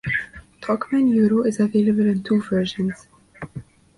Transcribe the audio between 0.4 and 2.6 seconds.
"Talkman Euro" is available in two